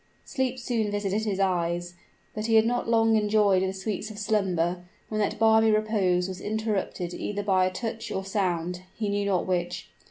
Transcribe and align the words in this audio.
Sleep 0.25 0.57
soon 0.57 0.89
visited 0.89 1.25
his 1.25 1.39
eyes; 1.39 1.93
but 2.33 2.47
he 2.47 2.55
had 2.55 2.65
not 2.65 2.89
long 2.89 3.15
enjoyed 3.15 3.61
the 3.61 3.71
sweets 3.71 4.09
of 4.09 4.17
slumber, 4.17 4.83
when 5.09 5.21
that 5.21 5.37
balmy 5.37 5.69
repose 5.69 6.27
was 6.27 6.41
interrupted 6.41 7.13
either 7.13 7.43
by 7.43 7.67
a 7.67 7.71
touch 7.71 8.09
or 8.11 8.25
sound, 8.25 8.81
he 8.95 9.09
knew 9.09 9.27
not 9.27 9.45
which. 9.45 9.91